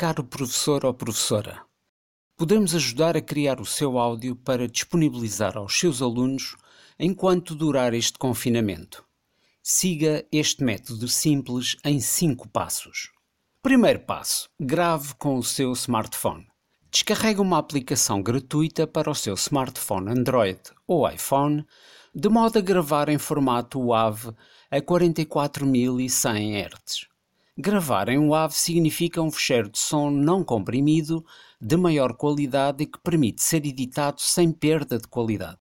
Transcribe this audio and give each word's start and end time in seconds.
Caro 0.00 0.24
professor 0.24 0.86
ou 0.86 0.94
professora, 0.94 1.60
podemos 2.34 2.74
ajudar 2.74 3.18
a 3.18 3.20
criar 3.20 3.60
o 3.60 3.66
seu 3.66 3.98
áudio 3.98 4.34
para 4.34 4.66
disponibilizar 4.66 5.58
aos 5.58 5.78
seus 5.78 6.00
alunos 6.00 6.56
enquanto 6.98 7.54
durar 7.54 7.92
este 7.92 8.16
confinamento. 8.16 9.04
Siga 9.62 10.24
este 10.32 10.64
método 10.64 11.06
simples 11.06 11.76
em 11.84 12.00
5 12.00 12.48
passos. 12.48 13.10
Primeiro 13.60 14.00
passo: 14.00 14.48
grave 14.58 15.12
com 15.16 15.36
o 15.36 15.44
seu 15.44 15.70
smartphone. 15.72 16.46
Descarregue 16.90 17.42
uma 17.42 17.58
aplicação 17.58 18.22
gratuita 18.22 18.86
para 18.86 19.10
o 19.10 19.14
seu 19.14 19.34
smartphone 19.34 20.12
Android 20.12 20.62
ou 20.86 21.06
iPhone, 21.06 21.62
de 22.14 22.30
modo 22.30 22.58
a 22.58 22.62
gravar 22.62 23.10
em 23.10 23.18
formato 23.18 23.78
WAV 23.78 24.34
a 24.70 24.80
44.100 24.80 26.70
Hz. 26.72 27.09
Gravar 27.60 28.08
em 28.08 28.18
WAV 28.18 28.54
significa 28.54 29.20
um 29.20 29.30
fecheiro 29.30 29.68
de 29.68 29.78
som 29.78 30.08
não 30.10 30.42
comprimido, 30.42 31.22
de 31.60 31.76
maior 31.76 32.14
qualidade 32.14 32.84
e 32.84 32.86
que 32.86 32.98
permite 32.98 33.42
ser 33.42 33.66
editado 33.66 34.22
sem 34.22 34.50
perda 34.50 34.98
de 34.98 35.06
qualidade. 35.06 35.58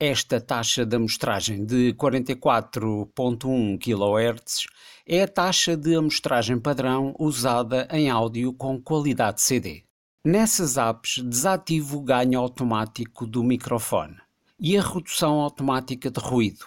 Esta 0.00 0.40
taxa 0.40 0.86
de 0.86 0.96
amostragem 0.96 1.66
de 1.66 1.92
44.1 1.98 3.78
kHz 3.78 4.64
é 5.06 5.22
a 5.22 5.28
taxa 5.28 5.76
de 5.76 5.94
amostragem 5.94 6.58
padrão 6.58 7.14
usada 7.18 7.86
em 7.90 8.08
áudio 8.08 8.54
com 8.54 8.80
qualidade 8.80 9.42
CD. 9.42 9.84
Nessas 10.24 10.78
apps, 10.78 11.22
desative 11.22 11.94
o 11.94 12.00
ganho 12.00 12.40
automático 12.40 13.26
do 13.26 13.44
microfone 13.44 14.16
e 14.58 14.78
a 14.78 14.82
redução 14.82 15.40
automática 15.40 16.10
de 16.10 16.20
ruído. 16.20 16.64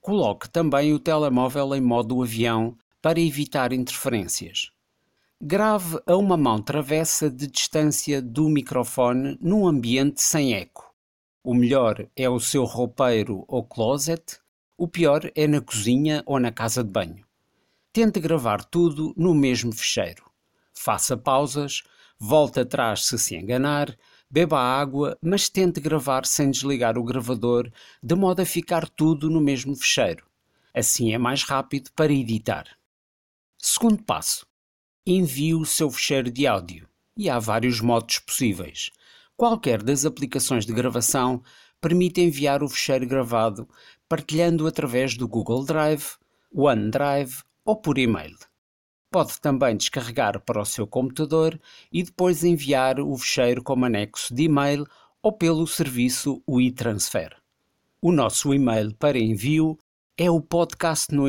Coloque 0.00 0.50
também 0.50 0.92
o 0.92 0.98
telemóvel 0.98 1.72
em 1.76 1.80
modo 1.80 2.20
avião 2.20 2.76
para 3.00 3.20
evitar 3.20 3.72
interferências. 3.72 4.70
Grave 5.40 6.00
a 6.04 6.16
uma 6.16 6.36
mão 6.36 6.60
travessa 6.60 7.30
de 7.30 7.46
distância 7.46 8.20
do 8.20 8.48
microfone 8.48 9.38
num 9.40 9.68
ambiente 9.68 10.20
sem 10.20 10.54
eco. 10.54 10.92
O 11.44 11.54
melhor 11.54 12.08
é 12.16 12.28
o 12.28 12.40
seu 12.40 12.64
roupeiro 12.64 13.44
ou 13.46 13.64
closet, 13.64 14.40
o 14.76 14.88
pior 14.88 15.30
é 15.34 15.46
na 15.46 15.60
cozinha 15.60 16.22
ou 16.26 16.40
na 16.40 16.52
casa 16.52 16.82
de 16.82 16.90
banho. 16.90 17.24
Tente 17.92 18.20
gravar 18.20 18.64
tudo 18.64 19.14
no 19.16 19.34
mesmo 19.34 19.72
fecheiro. 19.72 20.24
Faça 20.74 21.16
pausas, 21.16 21.82
volte 22.18 22.60
atrás 22.60 23.06
se 23.06 23.18
se 23.18 23.36
enganar, 23.36 23.96
beba 24.30 24.60
água, 24.60 25.16
mas 25.22 25.48
tente 25.48 25.80
gravar 25.80 26.26
sem 26.26 26.50
desligar 26.50 26.98
o 26.98 27.04
gravador, 27.04 27.70
de 28.02 28.14
modo 28.14 28.40
a 28.40 28.46
ficar 28.46 28.88
tudo 28.88 29.30
no 29.30 29.40
mesmo 29.40 29.74
fecheiro. 29.74 30.26
Assim 30.74 31.12
é 31.14 31.18
mais 31.18 31.42
rápido 31.42 31.90
para 31.92 32.12
editar. 32.12 32.77
Segundo 33.70 34.02
passo: 34.02 34.46
envie 35.06 35.54
o 35.54 35.66
seu 35.66 35.90
fecheiro 35.90 36.30
de 36.30 36.46
áudio. 36.46 36.88
E 37.14 37.28
há 37.28 37.38
vários 37.38 37.82
modos 37.82 38.18
possíveis. 38.18 38.90
Qualquer 39.36 39.82
das 39.82 40.06
aplicações 40.06 40.64
de 40.64 40.72
gravação 40.72 41.42
permite 41.78 42.22
enviar 42.22 42.62
o 42.62 42.68
fecheiro 42.68 43.06
gravado 43.06 43.68
partilhando 44.08 44.66
através 44.66 45.18
do 45.18 45.28
Google 45.28 45.66
Drive, 45.66 46.16
OneDrive 46.50 47.42
ou 47.62 47.76
por 47.76 47.98
e-mail. 47.98 48.38
Pode 49.10 49.38
também 49.38 49.76
descarregar 49.76 50.40
para 50.40 50.62
o 50.62 50.64
seu 50.64 50.86
computador 50.86 51.60
e 51.92 52.02
depois 52.02 52.44
enviar 52.44 52.98
o 52.98 53.18
fecheiro 53.18 53.62
como 53.62 53.84
anexo 53.84 54.34
de 54.34 54.44
e-mail 54.44 54.86
ou 55.22 55.30
pelo 55.30 55.66
serviço 55.66 56.42
WeTransfer. 56.48 57.36
O 58.00 58.12
nosso 58.12 58.54
e-mail 58.54 58.94
para 58.94 59.18
envio 59.18 59.78
é 60.16 60.30
o 60.30 60.40
podcast 60.40 61.14
no 61.14 61.28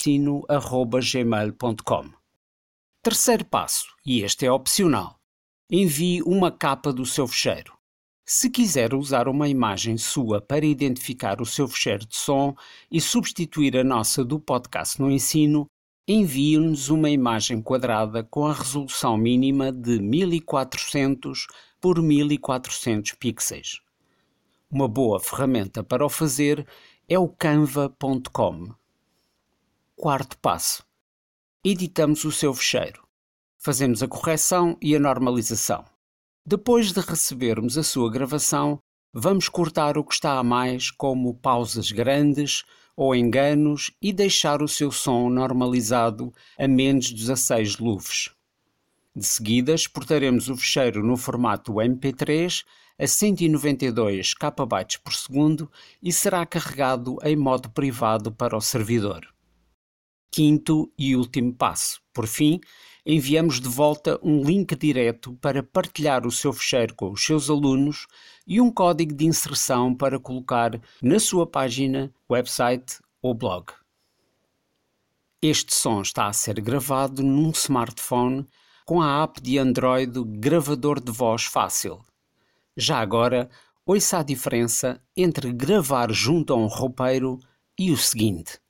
sino.gmail.com. 0.00 2.10
Terceiro 3.02 3.44
passo, 3.44 3.86
e 4.04 4.22
este 4.22 4.46
é 4.46 4.52
opcional. 4.52 5.20
Envie 5.70 6.22
uma 6.22 6.50
capa 6.50 6.92
do 6.92 7.04
seu 7.04 7.28
fecheiro. 7.28 7.74
Se 8.24 8.48
quiser 8.48 8.94
usar 8.94 9.28
uma 9.28 9.48
imagem 9.48 9.98
sua 9.98 10.40
para 10.40 10.64
identificar 10.64 11.42
o 11.42 11.46
seu 11.46 11.68
fecheiro 11.68 12.06
de 12.06 12.16
som 12.16 12.54
e 12.90 12.98
substituir 13.00 13.76
a 13.76 13.84
nossa 13.84 14.24
do 14.24 14.40
podcast 14.40 14.98
no 15.00 15.10
ensino, 15.10 15.66
envie-nos 16.08 16.88
uma 16.88 17.10
imagem 17.10 17.60
quadrada 17.60 18.24
com 18.24 18.46
a 18.46 18.54
resolução 18.54 19.18
mínima 19.18 19.70
de 19.70 20.00
1400 20.00 21.46
por 21.80 22.00
1400 22.00 23.12
pixels. 23.12 23.82
Uma 24.70 24.88
boa 24.88 25.20
ferramenta 25.20 25.82
para 25.82 26.06
o 26.06 26.08
fazer 26.08 26.66
é 27.08 27.18
o 27.18 27.28
canva.com. 27.28 28.79
Quarto 30.02 30.38
passo: 30.38 30.82
editamos 31.62 32.24
o 32.24 32.32
seu 32.32 32.54
fecheiro. 32.54 33.06
Fazemos 33.58 34.02
a 34.02 34.08
correção 34.08 34.78
e 34.80 34.96
a 34.96 34.98
normalização. 34.98 35.84
Depois 36.46 36.90
de 36.90 37.00
recebermos 37.00 37.76
a 37.76 37.82
sua 37.82 38.10
gravação, 38.10 38.78
vamos 39.12 39.46
cortar 39.46 39.98
o 39.98 40.04
que 40.04 40.14
está 40.14 40.38
a 40.38 40.42
mais, 40.42 40.90
como 40.90 41.34
pausas 41.34 41.92
grandes 41.92 42.64
ou 42.96 43.14
enganos, 43.14 43.90
e 44.00 44.10
deixar 44.10 44.62
o 44.62 44.68
seu 44.68 44.90
som 44.90 45.28
normalizado 45.28 46.32
a 46.58 46.66
menos 46.66 47.12
16 47.12 47.76
luvs. 47.76 48.30
De 49.14 49.26
seguida, 49.26 49.74
exportaremos 49.74 50.48
o 50.48 50.56
fecheiro 50.56 51.04
no 51.04 51.18
formato 51.18 51.74
MP3 51.74 52.64
a 52.98 53.06
192 53.06 54.32
KB 54.32 54.98
por 55.04 55.12
segundo 55.12 55.70
e 56.02 56.10
será 56.10 56.46
carregado 56.46 57.18
em 57.22 57.36
modo 57.36 57.68
privado 57.68 58.32
para 58.32 58.56
o 58.56 58.62
servidor. 58.62 59.30
Quinto 60.30 60.92
e 60.96 61.16
último 61.16 61.52
passo. 61.52 62.00
Por 62.12 62.26
fim, 62.26 62.60
enviamos 63.04 63.60
de 63.60 63.68
volta 63.68 64.18
um 64.22 64.42
link 64.42 64.76
direto 64.76 65.32
para 65.34 65.62
partilhar 65.62 66.26
o 66.26 66.30
seu 66.30 66.52
fecheiro 66.52 66.94
com 66.94 67.10
os 67.10 67.24
seus 67.24 67.50
alunos 67.50 68.06
e 68.46 68.60
um 68.60 68.70
código 68.70 69.12
de 69.12 69.26
inserção 69.26 69.94
para 69.94 70.20
colocar 70.20 70.80
na 71.02 71.18
sua 71.18 71.46
página, 71.46 72.12
website 72.30 73.00
ou 73.20 73.34
blog. 73.34 73.72
Este 75.42 75.74
som 75.74 76.02
está 76.02 76.26
a 76.26 76.32
ser 76.32 76.60
gravado 76.60 77.22
num 77.22 77.50
smartphone 77.50 78.46
com 78.84 79.00
a 79.00 79.22
app 79.22 79.40
de 79.40 79.58
Android 79.58 80.12
Gravador 80.38 81.00
de 81.00 81.10
Voz 81.10 81.44
Fácil. 81.44 82.00
Já 82.76 82.98
agora, 82.98 83.48
ouça 83.86 84.18
a 84.18 84.22
diferença 84.22 85.02
entre 85.16 85.52
gravar 85.52 86.12
junto 86.12 86.52
a 86.52 86.56
um 86.56 86.66
roupeiro 86.66 87.38
e 87.78 87.90
o 87.90 87.96
seguinte. 87.96 88.60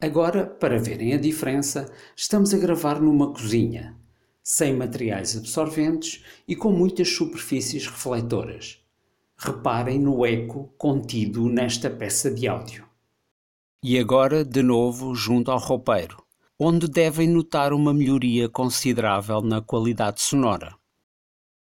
Agora, 0.00 0.46
para 0.46 0.78
verem 0.78 1.12
a 1.12 1.18
diferença, 1.18 1.92
estamos 2.16 2.54
a 2.54 2.58
gravar 2.58 2.98
numa 3.02 3.34
cozinha, 3.34 3.94
sem 4.42 4.74
materiais 4.74 5.36
absorventes 5.36 6.24
e 6.48 6.56
com 6.56 6.72
muitas 6.72 7.10
superfícies 7.10 7.86
refletoras. 7.86 8.82
Reparem 9.36 9.98
no 9.98 10.24
eco 10.24 10.72
contido 10.78 11.50
nesta 11.50 11.90
peça 11.90 12.30
de 12.30 12.48
áudio. 12.48 12.88
E 13.84 13.98
agora, 13.98 14.42
de 14.42 14.62
novo, 14.62 15.14
junto 15.14 15.50
ao 15.50 15.58
roupeiro, 15.58 16.22
onde 16.58 16.88
devem 16.88 17.28
notar 17.28 17.74
uma 17.74 17.92
melhoria 17.92 18.48
considerável 18.48 19.42
na 19.42 19.60
qualidade 19.60 20.22
sonora. 20.22 20.74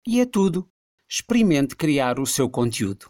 E 0.07 0.19
é 0.19 0.25
tudo. 0.25 0.69
Experimente 1.07 1.75
criar 1.75 2.19
o 2.19 2.25
seu 2.27 2.47
conteúdo. 2.47 3.09